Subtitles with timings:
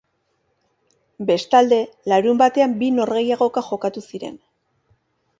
[1.27, 1.77] Bestalde,
[2.13, 4.41] larunbatean bi norgehiagoka jokatu ziren.